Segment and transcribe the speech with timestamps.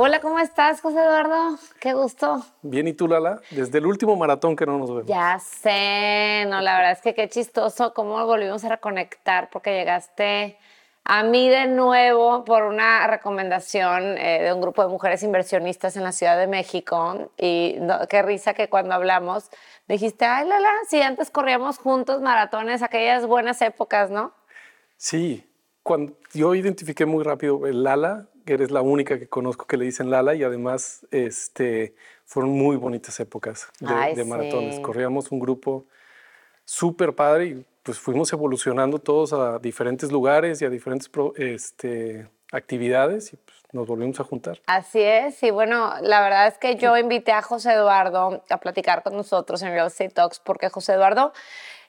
[0.00, 1.58] Hola, ¿cómo estás, José Eduardo?
[1.80, 2.46] Qué gusto.
[2.62, 3.40] Bien, ¿y tú, Lala?
[3.50, 5.06] Desde el último maratón que no nos vemos.
[5.06, 10.56] Ya sé, no, la verdad es que qué chistoso cómo volvimos a reconectar porque llegaste
[11.02, 16.04] a mí de nuevo por una recomendación eh, de un grupo de mujeres inversionistas en
[16.04, 19.50] la Ciudad de México y qué risa que cuando hablamos
[19.88, 24.32] dijiste, ay, Lala, sí, antes corríamos juntos maratones, aquellas buenas épocas, ¿no?
[24.96, 25.44] Sí,
[25.82, 30.10] cuando yo identifiqué muy rápido el Lala eres la única que conozco que le dicen
[30.10, 34.80] Lala y además este, fueron muy bonitas épocas de, maratones.
[34.80, 35.86] Corríamos un grupo
[36.64, 43.32] súper padre y pues fuimos evolucionando todos a diferentes lugares y a diferentes este, actividades
[43.32, 44.60] y pues, nos volvimos a juntar.
[44.66, 49.02] Así es, y bueno, la verdad es que yo invité a José Eduardo a platicar
[49.02, 51.32] con nosotros en Real Estate Talks porque José Eduardo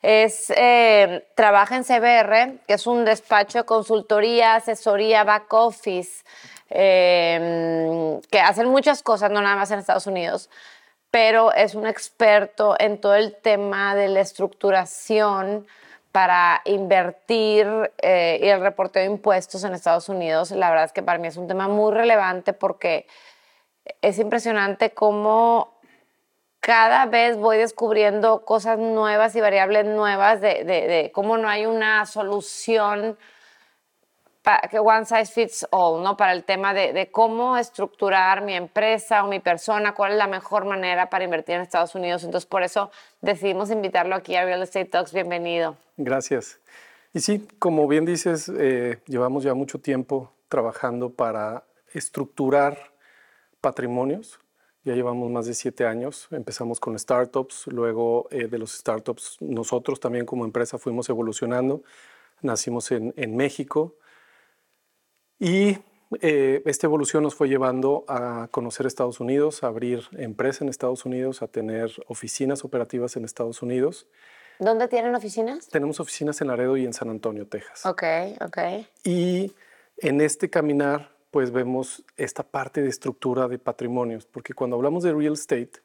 [0.02, 6.24] es, eh, trabaja en CBR, que es un despacho de consultoría, asesoría, back office,
[6.70, 10.50] eh, que hacen muchas cosas, no nada más en Estados Unidos,
[11.12, 15.68] pero es un experto en todo el tema de la estructuración
[16.12, 17.68] para invertir
[18.02, 20.52] eh, y el reporteo de impuestos en Estados Unidos.
[20.52, 23.06] La verdad es que para mí es un tema muy relevante porque
[24.02, 25.79] es impresionante cómo
[26.60, 33.18] cada vez voy descubriendo cosas nuevas y variables nuevas de, cómo no hay una solución
[34.72, 36.18] que one size fits all, ¿no?
[36.18, 40.66] Para el tema de, cómo estructurar mi empresa o mi persona, cuál es la mejor
[40.66, 42.24] manera para invertir en Estados Unidos.
[42.24, 42.90] Entonces, por eso
[43.22, 45.14] decidimos invitarlo aquí a Real Estate Talks.
[45.14, 45.78] Bienvenido.
[45.98, 46.60] Gracias.
[47.14, 52.92] Y sí, como bien dices, eh, llevamos ya mucho tiempo trabajando para estructurar
[53.62, 54.40] patrimonios
[54.90, 56.28] ya llevamos más de siete años.
[56.32, 61.84] Empezamos con startups, luego eh, de los startups nosotros también como empresa fuimos evolucionando.
[62.42, 63.96] Nacimos en, en México
[65.38, 65.78] y
[66.22, 71.06] eh, esta evolución nos fue llevando a conocer Estados Unidos, a abrir empresa en Estados
[71.06, 74.08] Unidos, a tener oficinas operativas en Estados Unidos.
[74.58, 75.68] ¿Dónde tienen oficinas?
[75.68, 77.86] Tenemos oficinas en Laredo y en San Antonio, Texas.
[77.86, 78.04] Ok,
[78.42, 78.58] ok.
[79.04, 79.54] Y
[79.98, 85.14] en este caminar pues vemos esta parte de estructura de patrimonios, porque cuando hablamos de
[85.14, 85.82] real estate,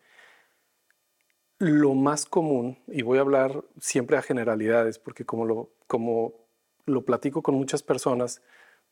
[1.59, 6.35] lo más común, y voy a hablar siempre a generalidades, porque como lo, como
[6.87, 8.43] lo platico con muchas personas,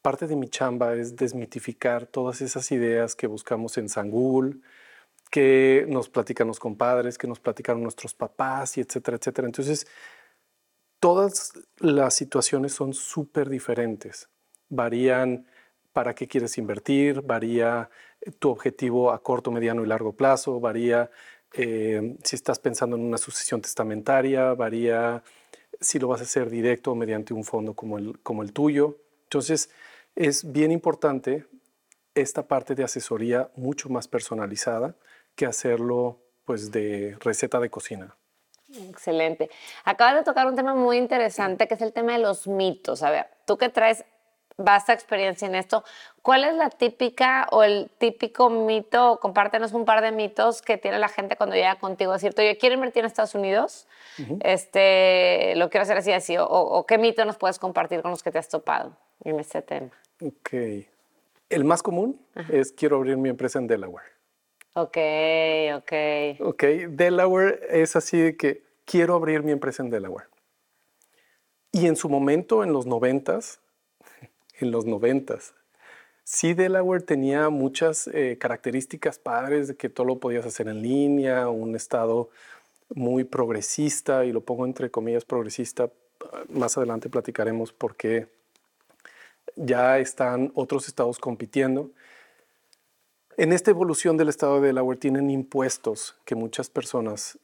[0.01, 4.59] parte de mi chamba es desmitificar todas esas ideas que buscamos en San Google,
[5.31, 9.47] que nos platican los compadres, que nos platicaron nuestros papás, y etcétera, etcétera.
[9.47, 9.87] Entonces,
[11.01, 14.29] todas las situaciones son súper diferentes,
[14.69, 15.47] varían
[15.93, 21.11] para qué quieres invertir, varía eh, tu objetivo a corto, mediano y largo plazo, varía
[21.55, 25.23] eh, si estás pensando en una sucesión testamentaria, varía
[25.81, 28.99] si lo vas a hacer directo o mediante un fondo como el, como el tuyo.
[29.25, 29.71] Entonces,
[30.15, 31.47] es bien importante
[32.15, 34.95] esta parte de asesoría mucho más personalizada
[35.35, 38.17] que hacerlo pues de receta de cocina.
[38.89, 39.51] Excelente.
[39.85, 43.03] Acabas de tocar un tema muy interesante que es el tema de los mitos.
[43.03, 44.05] A ver, tú que traes
[44.57, 45.85] vasta experiencia en esto.
[46.23, 49.19] ¿Cuál es la típica o el típico mito?
[49.21, 52.15] Compártenos un par de mitos que tiene la gente cuando llega contigo.
[52.15, 53.89] Es cierto, yo quiero invertir en Estados Unidos,
[54.41, 56.37] este, lo quiero hacer así, así.
[56.39, 59.91] O, qué mito nos puedes compartir con los que te has topado en este tema?
[60.21, 60.53] Ok.
[61.49, 62.21] El más común
[62.51, 64.07] es quiero abrir mi empresa en Delaware.
[64.75, 64.97] Ok,
[65.77, 65.93] ok.
[66.41, 70.29] Ok, Delaware es así de que quiero abrir mi empresa en Delaware.
[71.73, 73.62] Y en su momento, en los noventas,
[74.65, 75.55] en los noventas.
[76.25, 81.49] Sí, Delaware tenía muchas eh, características padres de que todo lo podías hacer en línea,
[81.49, 82.31] un estado
[82.95, 85.91] muy progresista, y lo pongo entre comillas progresista.
[86.49, 88.29] Más adelante platicaremos por qué
[89.57, 91.91] ya están otros estados compitiendo.
[93.37, 97.39] En esta evolución del estado de Delaware tienen impuestos que muchas personas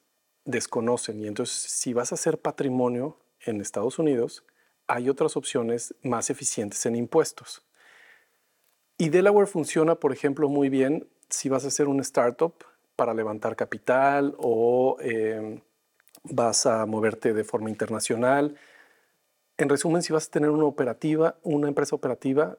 [0.44, 4.44] desconocen y entonces si vas a hacer patrimonio en Estados Unidos,
[4.88, 7.62] hay otras opciones más eficientes en impuestos.
[8.96, 12.55] Y Delaware funciona, por ejemplo, muy bien si vas a hacer un startup
[12.96, 15.61] para levantar capital o em,
[16.25, 18.56] vas a moverte de forma internacional.
[19.56, 22.58] En resumen, si vas a tener una operativa, una empresa operativa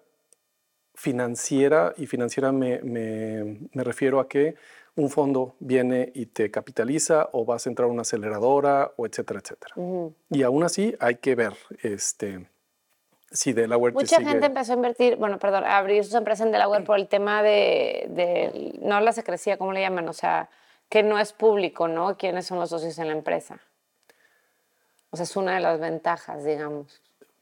[0.94, 4.56] financiera, y financiera me, me refiero a que
[5.00, 9.40] un fondo viene y te capitaliza o vas a entrar a una aceleradora o etcétera,
[9.40, 9.76] etcétera.
[10.30, 12.48] Y aún así hay que ver este,
[13.32, 16.84] si Delaware Mucha gente empezó a invertir, bueno, perdón, a abrir sus empresas en Delaware
[16.84, 20.08] por el tema de, de, no la secrecía, ¿cómo le llaman?
[20.10, 20.50] O sea,
[20.90, 22.18] que no es público, ¿no?
[22.18, 23.62] ¿Quiénes son los socios en la empresa?
[25.12, 27.02] O sea, es una de las ventajas, digamos.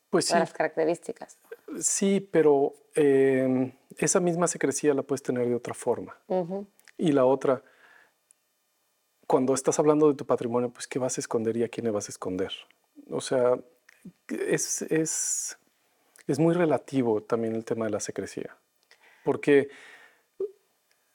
[0.09, 1.37] Pues de las características.
[1.79, 6.17] Sí, pero em, esa misma secrecía la puedes tener de otra forma.
[6.97, 7.63] Y la otra,
[9.27, 11.91] cuando estás hablando de tu patrimonio, pues ¿qué vas a esconder y a quién le
[11.91, 12.51] vas a esconder?
[13.09, 13.59] O sea,
[14.27, 15.57] es, es,
[16.25, 18.57] es muy relativo también el tema de la secrecía.
[19.23, 19.69] Porque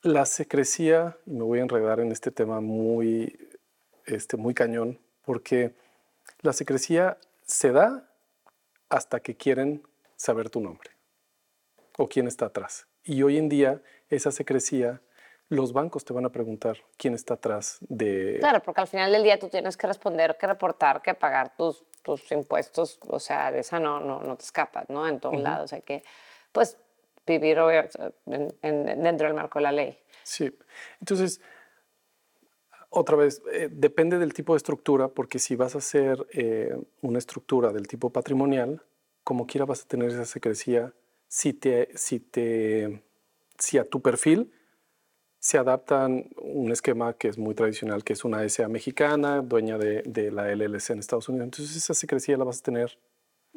[0.02, 3.38] la secrecía, y me voy a enredar en este tema muy,
[4.05, 5.75] este, muy cañón, porque
[6.40, 8.08] la secrecía se da
[8.88, 9.82] hasta que quieren
[10.17, 10.90] saber tu nombre
[11.99, 12.87] o quién está atrás.
[13.05, 15.00] Y hoy en día esa secrecía
[15.52, 18.38] los bancos te van a preguntar quién está atrás de...
[18.40, 21.84] Claro, porque al final del día tú tienes que responder, que reportar, que pagar tus,
[22.02, 25.06] tus impuestos, o sea, de esa no, no, no te escapas, ¿no?
[25.06, 26.02] En todos lados, o sea que,
[26.52, 26.78] pues,
[27.26, 27.58] vivir
[28.25, 29.99] dentro del marco de la ley.
[30.22, 30.56] Sí,
[31.00, 31.40] entonces,
[32.88, 37.19] otra vez, eh, depende del tipo de estructura, porque si vas a hacer eh, una
[37.19, 38.82] estructura del tipo patrimonial,
[39.22, 40.94] como quiera vas a tener esa secrecía
[41.28, 43.02] si, te, si, te,
[43.58, 44.52] si a tu perfil
[45.43, 50.03] se adaptan un esquema que es muy tradicional, que es una SA mexicana, dueña de,
[50.03, 51.47] de, la LLC en Estados Unidos.
[51.47, 52.97] Entonces esa secrecía la vas a tener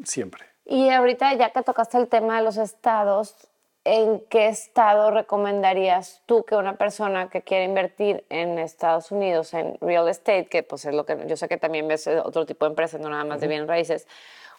[0.04, 0.46] siempre.
[0.66, 3.36] Y ahorita ya que tocaste el tema de los estados,
[3.84, 9.78] ¿en qué estado recomendarías tú que una persona que quiere invertir en Estados Unidos en
[9.80, 12.72] real estate, que pues es lo que yo sé que también ves otro tipo de
[12.72, 14.08] empresas, no nada más de bienes raíces,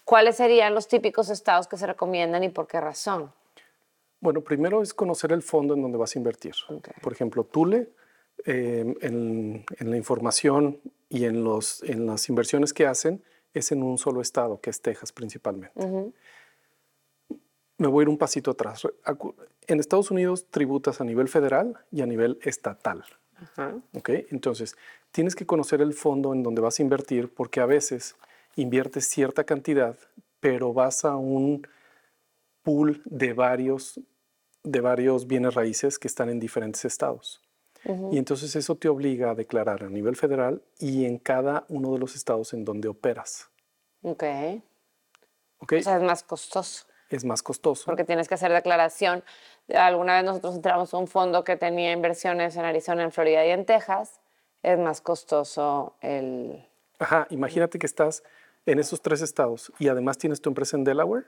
[0.04, 3.32] cuáles serían los típicos estados que se recomiendan y por qué razón?
[4.26, 6.52] Bueno, primero es conocer el fondo en donde vas a invertir.
[7.00, 7.90] Por ejemplo, Tule,
[8.44, 13.22] em, en, la información y en, los, en las inversiones que hacen,
[13.54, 15.80] es en un solo estado, que es Texas principalmente.
[17.78, 18.88] Me voy a ir un pasito atrás.
[19.68, 23.04] En Estados Unidos tributas a nivel federal y a nivel estatal.
[24.28, 24.76] Entonces,
[25.12, 28.16] tienes que conocer el fondo en donde vas a invertir porque a veces
[28.56, 29.96] inviertes cierta cantidad,
[30.40, 31.64] pero vas a un
[32.64, 34.00] pool de varios,
[34.66, 37.40] de varios bienes raíces que están en diferentes estados.
[38.10, 42.00] Y entonces eso te obliga a declarar a nivel federal y en cada uno de
[42.00, 43.48] los estados en donde operas.
[44.02, 44.24] Ok.
[45.60, 45.78] okay.
[45.78, 46.84] O sea, es más costoso.
[47.10, 47.84] Es más costoso.
[47.86, 49.22] Porque tienes que hacer declaración.
[49.72, 53.50] Alguna vez nosotros entramos a un fondo que tenía inversiones en Arizona, en Florida y
[53.50, 54.20] en Texas.
[54.64, 56.66] Es más costoso el...
[56.98, 58.24] Ajá, imagínate que estás
[58.64, 61.26] en esos tres estados y además tienes tu empresa en Delaware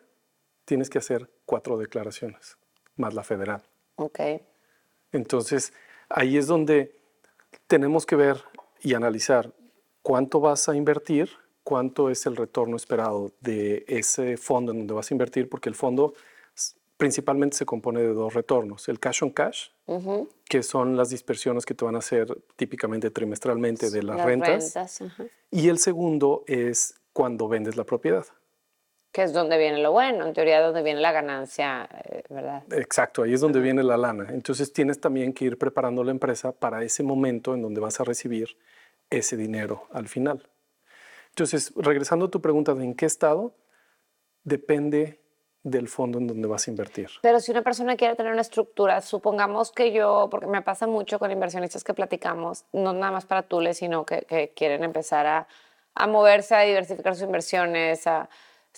[0.68, 2.58] tienes que hacer cuatro declaraciones,
[2.98, 3.62] más la federal.
[3.96, 4.20] Ok.
[5.12, 5.72] Entonces,
[6.08, 6.96] ahí es donde
[7.66, 8.42] tenemos que ver
[8.80, 9.52] y analizar
[10.02, 11.30] cuánto vas a invertir,
[11.62, 15.74] cuánto es el retorno esperado de ese fondo en donde vas a invertir, porque el
[15.74, 16.14] fondo
[16.96, 19.68] principalmente se compone de dos retornos, el cash on cash,
[20.44, 25.00] que son las dispersiones que te van a hacer típicamente trimestralmente de las, rentas,
[25.50, 28.26] y el segundo es cuando vendes la propiedad
[29.18, 32.62] que es donde viene lo bueno, en teoría donde viene la ganancia, eh, ¿verdad?
[32.70, 34.28] Exacto, ahí es donde viene la lana.
[34.30, 38.04] Entonces tienes también que ir preparando la empresa para ese momento en donde vas a
[38.04, 38.56] recibir
[39.10, 40.48] ese dinero al final.
[41.30, 43.56] Entonces, regresando a tu pregunta de en qué estado,
[44.44, 45.20] depende
[45.64, 47.08] del fondo en donde vas a invertir.
[47.20, 51.18] Pero si una persona quiere tener una estructura, supongamos que yo, porque me pasa mucho
[51.18, 55.48] con inversionistas que platicamos, no nada más para Tule, sino que, que quieren empezar a,
[55.96, 58.28] a moverse, a diversificar sus inversiones, a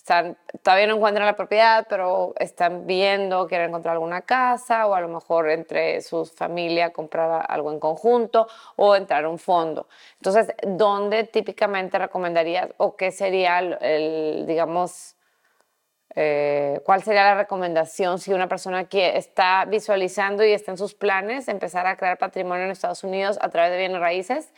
[0.01, 5.01] están, todavía no encuentran la propiedad, pero están viendo, quieren encontrar alguna casa o a
[5.01, 9.89] lo mejor entre su familia comprar algo en conjunto o entrar a un fondo.
[10.15, 15.17] Entonces, ¿dónde típicamente recomendarías o qué sería el, digamos,
[16.15, 20.95] eh, cuál sería la recomendación si una persona que está visualizando y está en sus
[20.95, 24.51] planes empezar a crear patrimonio en Estados Unidos a través de bienes raíces?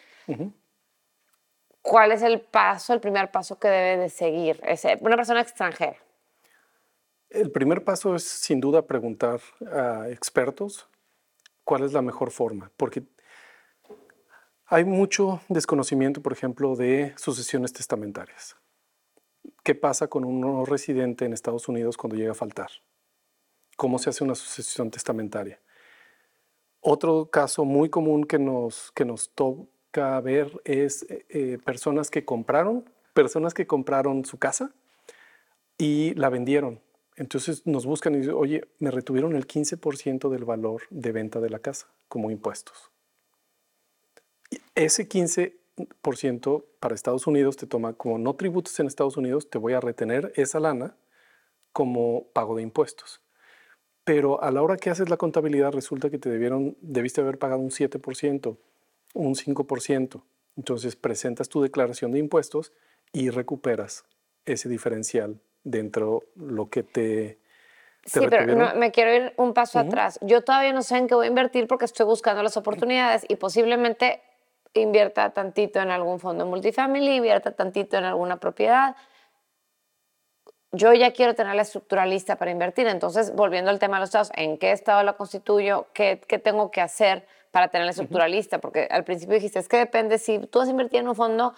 [1.83, 4.61] ¿Cuál es el paso, el primer paso que debe de seguir
[5.01, 5.97] una persona extranjera?
[7.29, 10.89] El primer paso es sin duda preguntar a expertos
[11.65, 13.03] cuál es la mejor forma, porque
[14.67, 18.57] hay mucho desconocimiento, por ejemplo, de sucesiones testamentarias.
[19.62, 22.71] ¿Qué pasa con un no residente en Estados Unidos cuando llega a faltar?
[23.77, 25.61] ¿Cómo se hace una sucesión testamentaria?
[26.81, 32.85] Otro caso muy común que nos, que nos toca ver es eh, personas que compraron,
[33.13, 34.73] personas que compraron su casa
[35.79, 36.81] y la vendieron
[37.17, 41.51] entonces nos buscan y dicen, oye, me retuvieron el 15% del valor de venta de
[41.51, 42.91] la casa como impuestos.
[44.75, 49.75] ese 15% para Estados Unidos te toma, como no tributos en Estados Unidos, te voy
[49.75, 50.97] a retener esa lana
[51.73, 53.21] como pago de impuestos.
[54.05, 57.61] Pero a la hora que haces la contabilidad resulta que te debieron, debiste haber pagado
[57.61, 58.57] un 7%,
[59.12, 60.23] un 5%.
[60.57, 62.73] Entonces presentas tu declaración de impuestos
[63.12, 64.04] y recuperas
[64.45, 67.38] ese diferencial dentro lo que te...
[68.04, 70.19] sí, pero me quiero ir un paso atrás.
[70.23, 73.37] Yo todavía no sé en qué voy a invertir porque estoy buscando las oportunidades y
[73.37, 74.23] posiblemente
[74.75, 78.97] invierta tantito en algún fondo multifamily, invierta tantito en alguna propiedad.
[80.73, 82.87] Yo ya quiero tener la estructura lista para invertir.
[82.87, 85.87] Entonces, volviendo al tema de los estados, ¿en qué estado la constituyo?
[85.92, 88.59] ¿Qué, qué tengo que hacer para tener la estructura lista?
[88.59, 91.55] Porque al principio dijiste, es que depende si tú vas a invertir en un fondo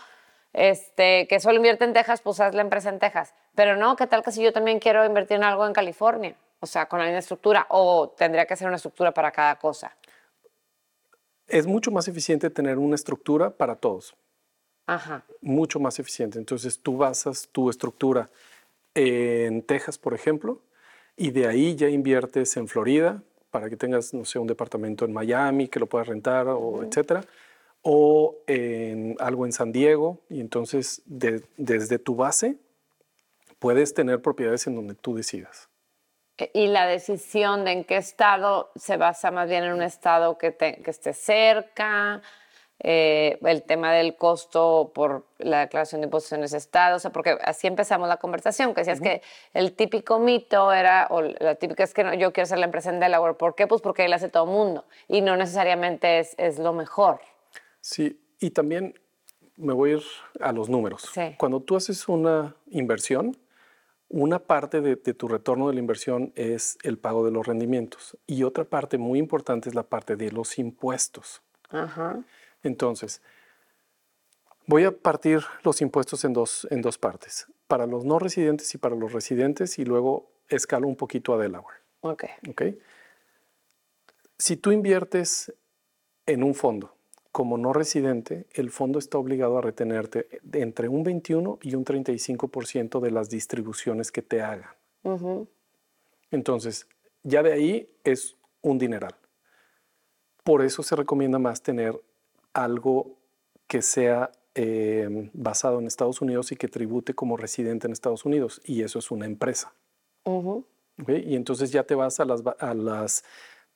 [0.53, 3.35] este, que solo invierte en Texas, pues haz la empresa en Texas.
[3.55, 6.37] Pero no, ¿qué tal que si yo también quiero invertir en algo en California?
[6.61, 9.97] O sea, con la misma estructura, o tendría que ser una estructura para cada cosa.
[11.47, 14.15] Es mucho más eficiente tener una estructura para todos.
[14.87, 15.25] Ajá.
[15.41, 16.39] Mucho más eficiente.
[16.39, 18.31] Entonces tú basas tu estructura
[18.95, 20.61] en Texas, por ejemplo,
[21.17, 23.23] y de ahí ya inviertes en Florida
[23.55, 27.23] para que tengas, no sé, un departamento en Miami que lo puedas rentar, o etcétera
[27.85, 32.57] o en algo en San Diego y entonces desde tu base
[33.59, 35.69] puedes tener propiedades en donde tú decidas.
[36.39, 40.39] E, y la decisión de en qué estado se basa más bien en un estado
[40.39, 42.23] que, que esté cerca,
[42.81, 47.13] eh, el tema del costo por la declaración de impuestos en ese estado, o sea,
[47.13, 51.85] porque así empezamos la conversación, que decías que el típico mito era, o la típica
[51.85, 53.67] es que no, yo quiero ser la empresa en Delaware, ¿por qué?
[53.67, 57.21] Pues porque ahí la hace todo el mundo y no necesariamente es, es lo mejor.
[57.81, 58.95] Sí, y también
[59.57, 60.03] me voy a ir
[60.41, 61.11] a los números.
[61.39, 63.37] Cuando tú haces una inversión,
[64.09, 68.43] una parte de, tu retorno de la inversión es el pago de los rendimientos y
[68.43, 71.43] otra parte muy importante es la parte de los impuestos.
[72.65, 73.23] Entonces,
[74.67, 78.79] voy a partir los impuestos en dos, en dos partes, para los no residentes y
[78.79, 81.79] para los residentes y luego escalo un poquito a Delaware.
[82.01, 82.25] Ok.
[82.51, 82.79] okay?
[84.37, 85.55] Si tú inviertes
[86.27, 86.95] en un fondo
[87.33, 93.01] como no residente, el fondo está obligado a retenerte entre un 21 y un 35%
[93.01, 94.71] de las distribuciones que te hagan.
[96.31, 96.87] Entonces,
[97.23, 99.17] ya de ahí es un dineral.
[100.45, 102.01] Por eso se recomienda más tener
[102.55, 103.19] algo
[103.67, 108.63] que sea em, basado en Estados Unidos y que tribute como residente en Estados Unidos.
[108.65, 109.75] Y eso es una empresa.
[111.07, 113.25] Y entonces ya te vas a las, a las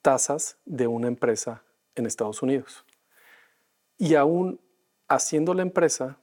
[0.01, 1.63] tasas de una empresa
[1.97, 2.85] en Estados Unidos.
[3.99, 4.61] Y aún
[5.09, 6.19] haciendo la empresa,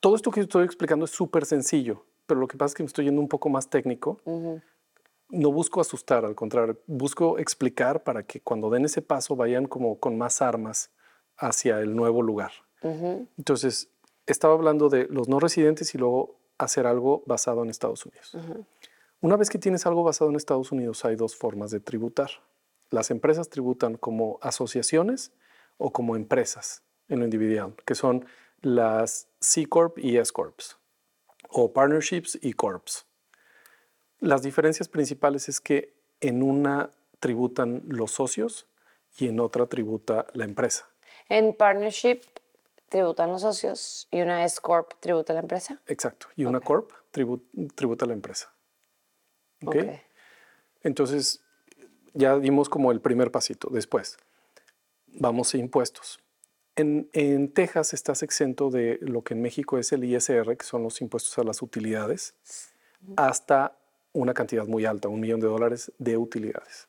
[0.00, 2.88] todo esto que estoy explicando es súper sencillo, pero lo que pasa es que me
[2.88, 4.20] estoy yendo un poco más técnico.
[5.30, 9.98] No busco asustar, al contrario, busco explicar para que cuando den ese paso vayan como
[9.98, 10.90] con más armas
[11.36, 12.52] hacia el nuevo lugar.
[12.82, 13.88] Entonces,
[14.26, 18.36] estaba hablando de los no residentes y luego hacer algo basado en Estados Unidos.
[19.20, 22.30] Una vez que tienes algo basado en Estados Unidos, hay dos formas de tributar.
[22.90, 25.32] Las empresas tributan como asociaciones
[25.78, 28.26] o como empresas en lo individual, que son
[28.60, 30.78] las C Corp y S Corps,
[31.48, 33.06] o partnerships y corps.
[34.20, 38.66] Las diferencias principales es que en una tributan los socios
[39.18, 40.88] y en otra tributa la empresa.
[41.28, 42.20] En partnership
[42.88, 45.80] tributan los socios y una S Corp tributa la empresa.
[45.86, 48.52] Exacto, y una Corp tributa la empresa.
[49.64, 50.00] ¿Okay?
[50.82, 51.42] Entonces,
[52.12, 53.68] ya dimos como el primer pasito.
[53.70, 54.18] Después,
[55.06, 56.20] vamos a impuestos.
[56.76, 61.00] En, Texas estás exento de lo que en México es el ISR, que son los
[61.00, 62.34] impuestos a las utilidades,
[63.16, 63.76] hasta
[64.12, 66.88] una cantidad muy alta, un millón de dólares de utilidades.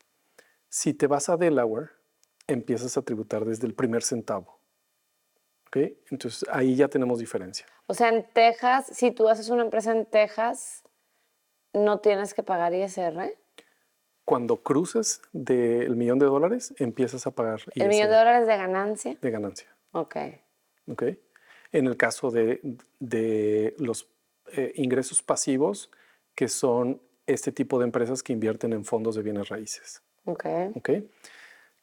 [0.69, 1.89] Si te vas a Delaware,
[2.47, 4.59] empiezas a tributar desde el primer centavo.
[5.67, 5.99] ¿Okay?
[6.09, 7.65] Entonces ahí ya tenemos diferencia.
[7.87, 10.83] O sea, en Texas, si tú haces una empresa en Texas,
[11.73, 13.35] no tienes que pagar ISR
[14.25, 17.61] cuando cruces del millón de dólares, empiezas a pagar.
[17.75, 19.17] ¿El millón de dólares de ganancia?
[19.21, 19.67] De ganancia.
[19.91, 20.15] Ok.
[20.87, 21.03] Ok.
[21.71, 22.59] En el caso de,
[22.99, 24.09] de los
[24.51, 25.91] eh, ingresos pasivos,
[26.33, 30.01] que son este tipo de empresas que invierten en fondos de bienes raíces.
[30.25, 30.45] Ok.
[30.73, 30.89] ¿ok?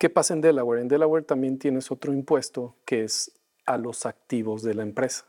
[0.02, 0.80] ¿Qué pasa en Delaware?
[0.80, 3.30] En Delaware también tienes otro impuesto que es
[3.66, 5.26] a los activos de la empresa.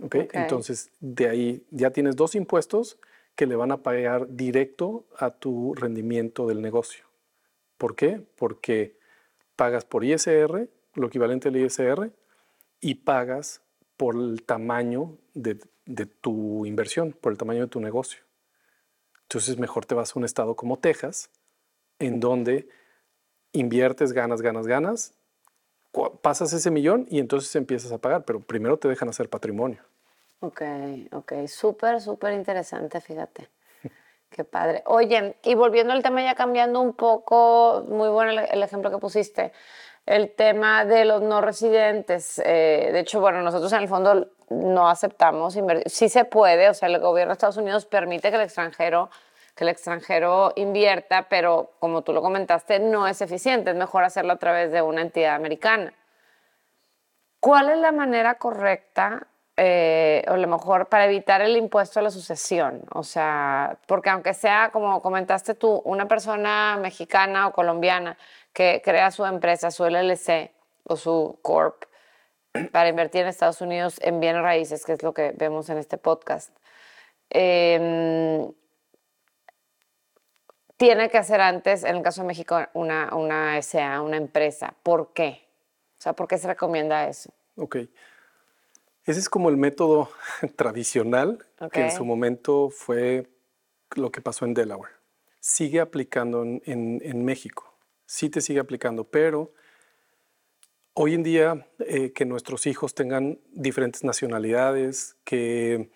[0.00, 0.16] ¿ok?
[0.24, 0.30] Ok.
[0.32, 2.98] Entonces, de ahí ya tienes dos impuestos
[3.36, 7.04] que le van a pagar directo a tu rendimiento del negocio.
[7.78, 8.20] ¿Por qué?
[8.34, 8.98] Porque
[9.54, 12.10] pagas por ISR, lo equivalente al ISR,
[12.80, 13.62] y pagas
[13.96, 18.24] por el tamaño de, de tu inversión, por el tamaño de tu negocio.
[19.22, 21.30] Entonces mejor te vas a un estado como Texas,
[21.98, 22.68] en donde
[23.52, 25.14] inviertes, ganas, ganas, ganas,
[26.20, 29.82] pasas ese millón y entonces empiezas a pagar, pero primero te dejan hacer patrimonio.
[30.40, 30.62] Ok,
[31.12, 33.48] ok, súper, súper interesante, fíjate.
[34.28, 34.82] Qué padre.
[34.86, 38.98] Oye, y volviendo al tema, ya cambiando un poco, muy bueno el, el ejemplo que
[38.98, 39.52] pusiste,
[40.04, 42.40] el tema de los no residentes.
[42.44, 45.90] eh, de hecho, bueno, nosotros en el fondo no aceptamos invertir.
[45.90, 49.10] Sí se puede, o sea, el gobierno de Estados Unidos permite que el extranjero
[49.56, 54.34] que el extranjero invierta, pero como tú lo comentaste, no es eficiente, es mejor hacerlo
[54.34, 55.94] a través de una entidad americana.
[57.40, 62.02] ¿Cuál es la manera correcta, eh, o a lo mejor para evitar el impuesto a
[62.02, 62.82] la sucesión?
[62.92, 68.18] O sea, porque aunque sea, como comentaste tú, una persona mexicana o colombiana
[68.52, 70.50] que crea su empresa, su LLC
[70.84, 71.84] o su corp
[72.72, 75.96] para invertir en Estados Unidos en bienes raíces, que es lo que vemos en este
[75.96, 76.54] podcast,
[77.30, 78.52] eh,
[80.76, 84.74] tiene que hacer antes, en el caso de México, una, una SA, una empresa.
[84.82, 85.46] ¿Por qué?
[85.98, 87.30] O sea, ¿por qué se recomienda eso?
[87.56, 87.76] Ok.
[89.04, 90.10] Ese es como el método
[90.56, 91.38] tradicional
[91.70, 93.26] que en su momento fue
[93.94, 94.92] lo que pasó en Delaware.
[95.40, 97.72] Sigue aplicando en, en- en México.
[98.04, 99.52] Sí te sigue aplicando, pero
[100.94, 105.90] hoy en día eh, que nuestros hijos tengan diferentes nacionalidades, que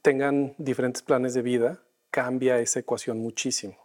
[0.00, 3.76] tengan diferentes planes de vida, cambia esa ecuación muchísimo.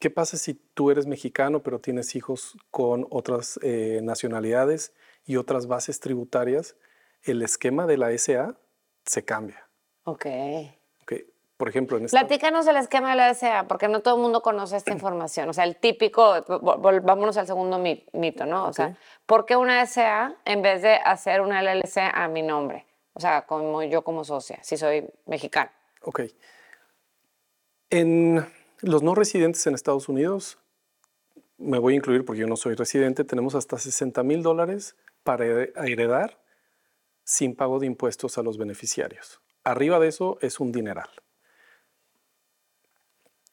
[0.00, 4.92] ¿Qué pasa si tú eres mexicano pero tienes hijos con otras eh, nacionalidades
[5.24, 6.74] y otras bases tributarias?
[7.22, 8.56] El esquema de la SA
[9.04, 9.68] se cambia.
[10.04, 10.26] Ok.
[11.02, 11.12] ¿ok?
[11.58, 14.40] Por ejemplo, en esta, Platícanos el esquema de la SA, porque no todo el mundo
[14.40, 15.50] conoce esta información.
[15.50, 18.68] O sea, el típico, volvámonos al segundo mi- mito, ¿no?
[18.68, 18.94] O sea, Ok.
[19.26, 22.86] ¿por qué una SA en vez de hacer una LLC a mi nombre?
[23.12, 25.70] O sea, como yo como socia, si soy mexicana.
[26.00, 26.22] Ok.
[27.90, 28.46] En
[28.82, 30.58] los no residentes en Estados Unidos,
[31.58, 35.44] me voy a incluir porque yo no soy residente, tenemos hasta 60 mil dólares para
[35.44, 36.40] here- heredar
[37.24, 39.40] sin pago de impuestos a los beneficiarios.
[39.62, 41.10] Arriba de eso es un dineral.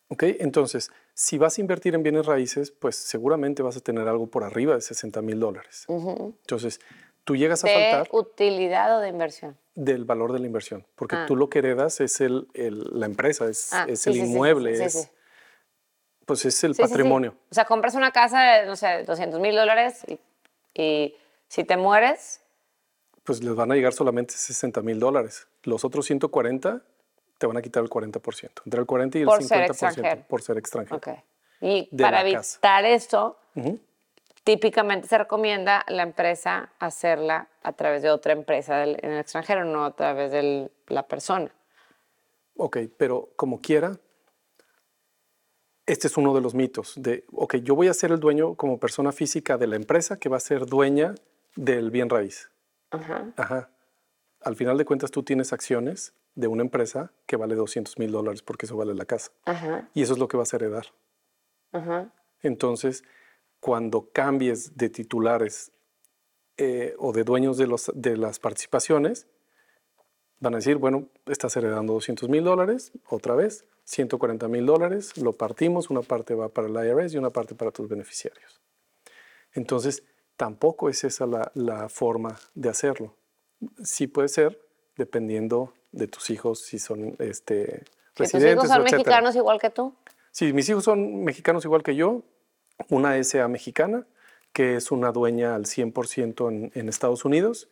[0.10, 0.24] ¿Ok?
[0.40, 4.46] Entonces, si vas a invertir en bienes raíces, pues seguramente vas a tener algo por
[4.46, 5.86] arriba de 60 mil dólares.
[5.90, 6.80] Entonces,
[7.26, 9.58] tú llegas a ¿De faltar utilidad o de inversión?
[9.76, 11.26] del valor de la inversión, porque Ah.
[11.28, 14.26] tú lo que heredas es el, el- la empresa, es, Ah, es el sí, sí,
[14.26, 15.10] inmueble, sí, es, sí.
[16.28, 16.90] Pues es el Sí, sí, sí.
[16.94, 17.36] patrimonio.
[17.50, 20.20] O sea, compras una casa de, no sé, 200 mil dólares y,
[20.80, 21.16] y
[21.48, 22.42] si te mueres,
[23.24, 25.48] Pues les van a llegar solamente 60 mil dólares.
[25.63, 26.82] Los otros 140
[27.40, 30.24] te van a quitar el 40%, entre el 40 y el Por ser 50% extranjero.
[30.28, 30.98] por ser extranjero.
[30.98, 31.08] ok.
[31.62, 32.58] Y De para la casa.
[32.58, 33.80] evitar esto, Ujú.
[34.44, 39.63] típicamente se recomienda la empresa hacerla a través de otra empresa del- en el extranjero,
[39.66, 41.52] no a través de la persona.
[42.58, 43.98] Ok, pero como quiera,
[45.88, 48.78] este es uno de los mitos de, ok, yo voy a ser el dueño como
[48.78, 51.15] persona física de la empresa que va a ser dueña
[51.56, 52.52] del bien raíz.
[52.91, 53.34] Ajá.
[53.38, 53.71] Ajá.
[54.41, 58.43] Al final de cuentas, tú tienes acciones de una empresa que vale 200 mil dólares
[58.43, 59.32] porque eso vale la casa.
[59.45, 59.89] Ajá.
[59.93, 60.88] Y eso es lo que vas a heredar.
[61.71, 62.13] Ajá.
[62.41, 63.04] Entonces,
[63.60, 65.71] cuando cambies de titulares
[66.58, 69.26] eh, o de dueños de, los, de las participaciones,
[70.39, 75.38] van a decir, bueno, estás heredando 200 mil dólares, otra vez, 140 mil dólares, lo
[75.38, 78.60] partimos, una parte va para el IRS y una parte para tus beneficiarios.
[79.54, 80.04] Entonces,
[80.36, 83.15] tampoco es esa la, la forma de hacerlo.
[83.82, 84.62] Sí puede ser,
[84.97, 87.63] dependiendo de tus hijos, si son este,
[88.13, 88.97] ¿Que tus residentes, hijos son etcétera.
[88.97, 89.95] mexicanos igual que tú?
[90.32, 92.23] Sí, mis hijos son mexicanos igual que yo,
[92.89, 94.06] una SA mexicana,
[94.52, 97.69] que es una dueña al 100% en, en Estados Unidos.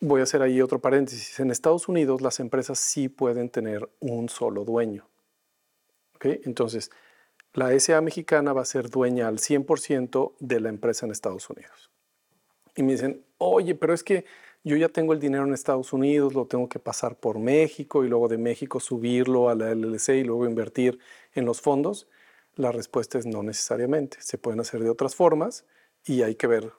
[0.00, 1.40] Voy a hacer ahí otro paréntesis.
[1.40, 5.08] En Estados Unidos las empresas sí pueden tener un solo dueño.
[6.14, 6.26] ¿Ok?
[6.44, 6.90] Entonces,
[7.52, 11.90] la SA mexicana va a ser dueña al 100% de la empresa en Estados Unidos.
[12.76, 14.24] Y me dicen, oye, pero es que
[14.62, 18.08] yo ya tengo el dinero en Estados Unidos, lo tengo que pasar por México y
[18.08, 21.00] luego de México subirlo a la LLC y luego invertir
[21.34, 22.06] en los fondos.
[22.54, 24.18] La respuesta es no necesariamente.
[24.20, 25.64] Se pueden hacer de otras formas
[26.04, 26.72] y hay que ver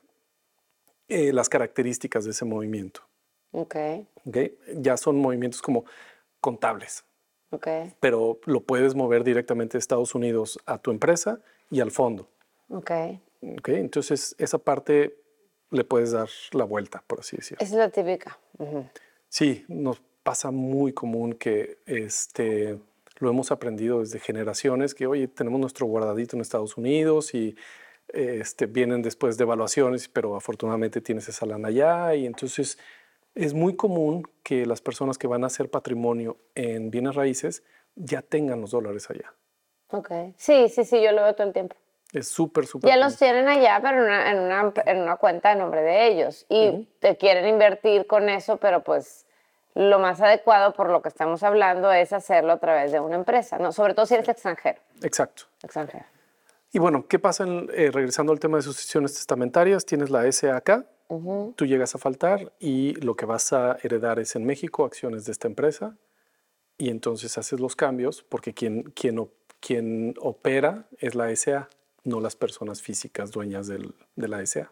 [1.10, 3.09] eh, las características de ese movimiento.
[3.52, 3.76] Ok.
[4.26, 4.38] ¿ok?
[4.76, 5.86] Ya son movimientos como
[6.42, 7.04] contables.
[7.52, 7.68] Ok.
[8.00, 11.40] Pero lo puedes mover directamente de Estados Unidos a tu empresa
[11.72, 12.28] y al fondo.
[12.70, 12.92] Ok.
[13.42, 13.70] ¿ok?
[13.70, 15.16] Entonces, esa parte
[15.72, 17.64] le puedes dar la vuelta, por así decirlo.
[17.64, 18.38] Esa es la típica.
[18.58, 18.86] Ujú.
[19.28, 22.80] Sí, nos pasa muy común que este,
[23.20, 27.56] lo hemos aprendido desde generaciones, que oye, tenemos nuestro guardadito en Estados Unidos y
[28.10, 32.80] este, vienen después de evaluaciones, pero afortunadamente tienes esa lana allá y entonces
[33.36, 37.63] es muy común que las personas que van a hacer patrimonio en bienes raíces
[37.96, 39.34] ya tengan los dólares allá.
[39.92, 40.12] Ok.
[40.38, 41.76] Sí, sí, sí, yo lo veo todo el tiempo.
[42.12, 42.89] Es súper, súper.
[42.89, 46.08] Ya los tienen allá, pero en una, en una, en una cuenta de nombre de
[46.08, 46.46] ellos.
[46.50, 49.26] Y te quieren invertir con eso, pero pues
[49.76, 53.60] lo más adecuado por lo que estamos hablando es hacerlo a través de una empresa,
[53.60, 53.72] ¿no?
[53.72, 54.80] Sobre todo si eres extranjero.
[55.04, 55.44] Exacto.
[55.63, 56.06] extranjero.
[56.72, 59.86] Y bueno, ¿qué pasa en- eh, regresando al tema de sucesiones testamentarias?
[59.86, 60.86] Tienes la SAK,
[61.56, 65.32] tú llegas a faltar y lo que vas a heredar es en México acciones de
[65.32, 65.98] esta empresa
[66.78, 69.17] y entonces haces los cambios porque quien, quien,
[70.22, 71.67] opera es la SA,
[72.04, 74.72] no las personas físicas dueñas del- de la SA.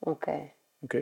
[0.00, 0.28] Ok.
[0.82, 0.96] ¿ok?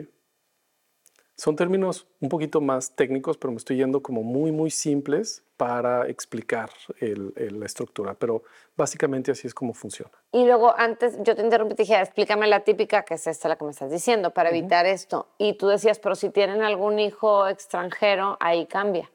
[1.39, 6.05] Son términos un poquito más técnicos, pero me estoy yendo como muy, muy simples para
[6.09, 8.43] explicar el- el- la estructura, pero
[8.75, 10.11] básicamente así es como funciona.
[10.33, 13.47] Y luego antes, yo te interrumpí y te dije, explícame la típica, que es esta
[13.47, 15.29] la que me estás diciendo, para evitar esto.
[15.37, 19.09] Y tú decías, pero si tienen algún hijo extranjero, ahí cambia.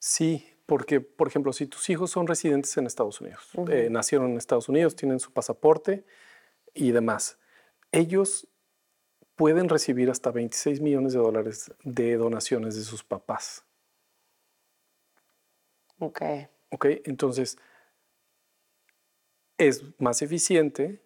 [0.00, 4.38] Sí, porque, por ejemplo, si tus hijos son residentes en Estados Unidos, eh, nacieron en
[4.38, 6.04] Estados Unidos, tienen su pasaporte
[6.74, 7.38] y demás,
[7.92, 8.48] ellos
[9.38, 13.64] pueden recibir hasta 26 millones de dólares de donaciones de sus papás.
[16.00, 16.20] Ok.
[16.70, 16.86] ¿Ok?
[17.04, 17.56] Entonces,
[19.56, 21.00] es más eficiente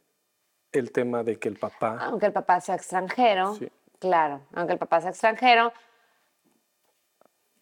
[0.73, 1.99] el tema de que el papá...
[2.01, 3.69] Aunque el papá sea extranjero, Sí.
[3.99, 5.73] claro, aunque el papá sea extranjero,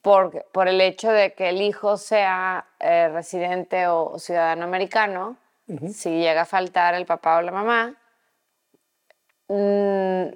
[0.02, 5.36] por, por el hecho de que el hijo sea eh, residente o, o ciudadano americano,
[5.92, 7.96] si llega a faltar el papá o la mamá,
[9.48, 10.28] mm,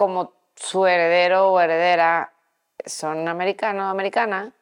[0.00, 2.32] como su heredero o heredera
[2.86, 4.54] son americano o americana,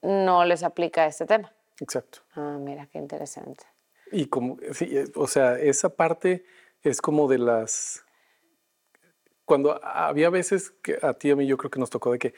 [0.00, 1.52] no les aplica este tema.
[1.78, 2.20] Exacto.
[2.34, 3.64] Ah, mira, qué interesante.
[4.10, 6.46] Y como, sí, eh, o sea, esa parte
[6.80, 8.02] es como de las...
[9.44, 12.18] Cuando había veces que a ti y a mí yo creo que nos tocó de
[12.18, 12.34] que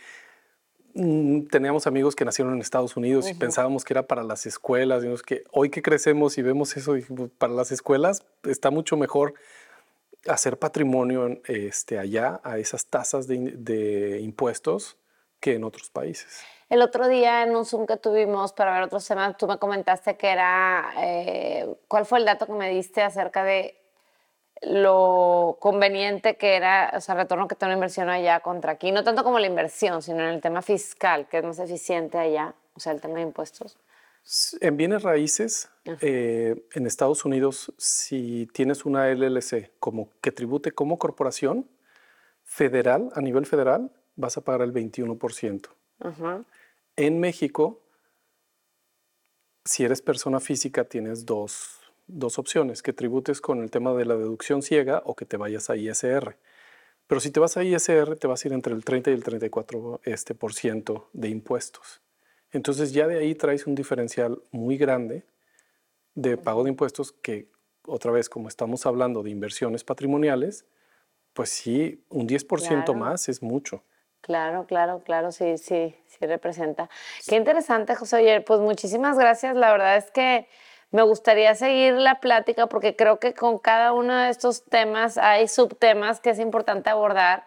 [0.95, 5.05] mm, teníamos amigos que nacieron en Estados Unidos y pensábamos que era para las escuelas.
[5.05, 5.45] Y qué.
[5.53, 9.35] hoy que crecemos y vemos eso, dijimos, para las escuelas está mucho mejor
[10.27, 14.97] hacer patrimonio este, allá a esas tasas de impuestos
[15.41, 16.45] que en otros países.
[16.69, 20.17] El otro día en un Zoom que tuvimos para ver otros temas, tú me comentaste
[20.17, 23.77] que era, eh, ¿cuál fue el dato que me diste acerca de
[24.63, 28.93] lo conveniente que era, o sea, el retorno que tiene una inversión allá contra aquí?
[28.93, 32.55] No tanto como la inversión, sino en el tema fiscal, que es más eficiente allá,
[32.75, 33.77] o sea, el tema de impuestos.
[34.61, 40.99] En bienes raíces, eh, en Estados Unidos, si tienes una LLC como que tribute como
[40.99, 41.69] corporación
[42.45, 45.71] federal, a nivel federal, vas a pagar el 21%.
[46.01, 46.45] Ajá.
[46.97, 47.83] En México,
[49.65, 54.17] si eres persona física, tienes dos, dos opciones, que tributes con el tema de la
[54.17, 56.37] deducción ciega o que te vayas a ISR.
[57.07, 59.25] Pero si te vas a ISR, te vas a ir entre el 30 y el
[59.25, 62.01] 34% este, por ciento de impuestos.
[62.53, 65.25] Entonces ya de ahí traes un diferencial muy grande
[66.15, 67.49] de pago de impuestos que,
[67.87, 70.67] otra vez, como estamos hablando de inversiones patrimoniales,
[71.33, 72.95] pues sí, un 10% Claro.
[72.95, 73.85] más es mucho.
[74.21, 76.91] Claro, claro, claro, sí, sí, sí representa.
[77.27, 78.45] Qué interesante, José Oyer.
[78.45, 79.57] Pues muchísimas gracias.
[79.57, 80.47] La verdad es que
[80.91, 85.49] me gustaría seguir la plática porque creo que con cada uno de estos temas hay
[85.49, 87.47] subtemas que es importante abordar.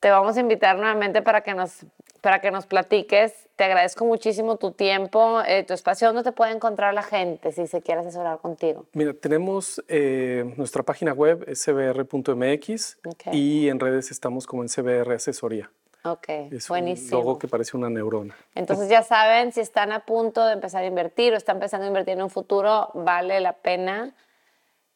[0.00, 1.86] Te vamos a invitar nuevamente para que nos,
[2.20, 3.43] para que nos platiques.
[3.56, 6.08] Te agradezco muchísimo tu tiempo, eh, tu espacio.
[6.08, 8.86] ¿Dónde te puede encontrar la gente si se quiere asesorar contigo?
[8.94, 13.32] Mira, tenemos eh, nuestra página web, cbr.mx, Ok.
[13.32, 15.70] y en redes estamos como en CBR Asesoría.
[16.06, 17.18] Ok, Es buenísimo.
[17.18, 18.34] un logo que parece una neurona.
[18.56, 21.90] Entonces ya saben, si están a punto de empezar a invertir o están pensando en
[21.92, 24.12] invertir en un futuro, vale la pena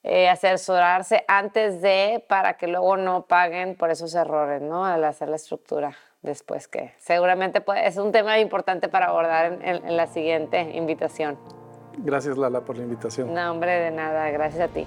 [0.03, 4.85] eh, asesorarse antes de para que luego no paguen por esos errores, ¿no?
[4.85, 9.63] Al hacer la estructura después que seguramente puede- es un tema importante para abordar en,
[9.63, 11.39] en- en la siguiente invitación.
[11.99, 13.35] Gracias Lala por la invitación.
[13.35, 14.87] No, hombre, de nada, gracias a ti.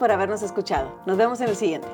[0.00, 1.00] por habernos escuchado.
[1.06, 1.86] Nos vemos en el siguiente.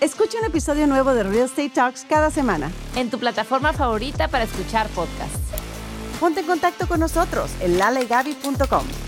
[0.00, 2.70] Escucha un episodio nuevo de Real Estate Talks cada semana.
[2.94, 5.40] En tu plataforma favorita para escuchar podcasts.
[6.20, 9.07] Ponte en contacto con nosotros en lalegaby.com.